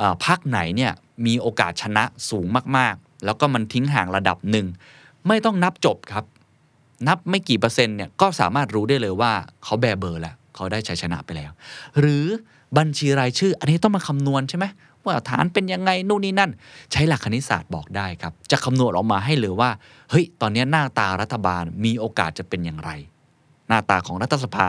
[0.00, 0.92] อ่อพรรคไหนเนี่ย
[1.26, 2.46] มีโอกาสชนะสูง
[2.76, 4.66] มากๆ แล้วก็มันทิ้งห่างระดับหนึ่ง
[5.28, 6.24] ไม่ต้องนับจบครับ
[7.08, 9.32] นับไม่กี่เปอร์เซ็นต์เนี่ย ก็สามารถรู้ได้เลยว่า
[9.64, 11.50] เขาแบเบอร์แล้ว เขาได้ชัยชนะไปแล้ว
[12.00, 12.26] หรือ
[12.78, 14.66] บัญชีรายชื่อ อันนี้ต้องมาคำนวณใช่ไหม
[15.04, 16.50] ว่าฐานเป็นยังไงนู่นนี่นั่น
[16.92, 19.70] ใช้หลักคณิตศาสตร์บอกได้ครับ จะคำนวณออกมาให้เลยว่า
[20.10, 22.90] เฮ้ย ตอนนี้หน้าตารัฐบาลมีโอกาสจะเป็นอย่างไร
[23.68, 24.68] หน้าตาของรัฐสภา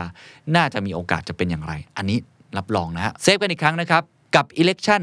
[0.56, 2.18] น่าจะมีโอกาสจะเป็นอย่างไร อันนี้
[2.56, 4.02] รับรองนะฮะเซฟกันอีกครั้งนะครับ
[4.36, 5.02] กับ election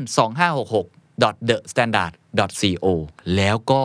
[0.54, 2.14] 2566 the standard
[2.62, 2.86] co
[3.36, 3.82] แล้วก็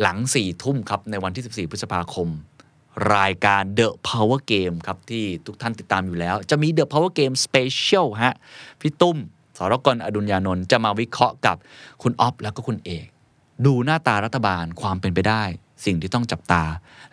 [0.00, 2.28] หลัง4ทุ่มครับในวันที่ 14 พฤษภาคม
[3.14, 8.34] รายการ The Power Game ครับ ที่ทุกท่านติดตามอยู่แล้ว จะมี The Power Game Special ฮะ
[8.80, 9.16] พี่ตุ้ม
[9.58, 11.56] สรกรอดุลยานนท์จะมาวิเคราะห์กับ
[12.02, 13.06] คุณออฟแล้วก็คุณเอก
[13.66, 15.42] ดูหน้าตารัฐบาลความเป็นไปได้
[15.84, 16.64] สิ่งที่ต้องจับตา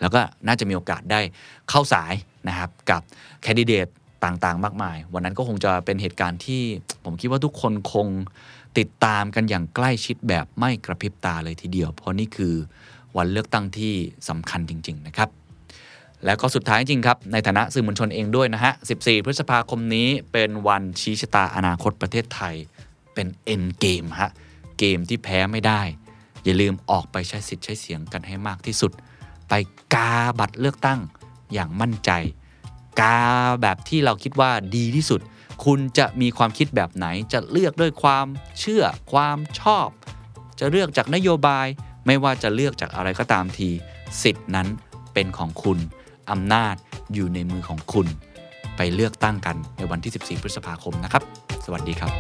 [0.02, 1.22] แล้วก็น่าจะมีโอกาสได้
[1.70, 2.14] เข้าสาย
[2.48, 3.02] นะครับกับ
[3.42, 3.88] แคนดิเดต
[4.24, 6.62] ต่างๆ มากมาย วันนั้นก็คงจะเป็นเหตุการณ์ที่
[7.06, 8.08] ผมคิดว่าทุกคนคง
[8.80, 12.54] ติดตามกันอย่างใกล้ชิดแบบไม่กระพริบตาเลยทีเดียว เพราะนี่คือ
[13.18, 13.94] วันเลือกตั้งที่
[14.30, 15.30] สำคัญจริง ๆ นะครับ
[16.26, 22.56] แล้วก็สุดท้ายจริงครับ ในฐานะสื่อมวลชนเองด้วยนะฮะ 14 พฤษภาคมนี้เป็นวันชี้ชะตาอนาคตประเทศไทย
[23.14, 24.32] เป็นเอ็นเกมฮะ
[24.80, 25.82] เกมที่แพ้ไม่ได้
[26.44, 28.92] อย่าลืมออกไปใช้สิทธิ์ใช้เสียงกันให้มากที่สุด
[29.50, 29.54] ไป
[29.94, 31.00] กาบัตรเลือกตั้ง
[31.54, 32.12] อย่างมั่นใจ
[33.02, 33.20] กา
[33.62, 35.22] แบบที่เราคิดว่าดีที่สุด
[35.66, 38.26] คุณจะมีความคิดแบบไหนจะเลือกด้วยความ
[38.60, 39.88] เชื่อความชอบ
[40.60, 41.68] จะเลือกจากนโยบาย
[42.06, 43.70] ไม่ว่าจะเลือกจากอะไรก็ตามที
[44.22, 44.68] สิทธินั้น
[45.14, 45.80] เป็นของคุณ
[46.32, 46.76] อำนาจ
[47.14, 48.08] อยู่ในมือของคุณ
[48.78, 51.24] ไปเลือกตั้งกันในวันที่ 14 พฤษภาคมนะครับ
[51.66, 52.12] สวัสดีครับ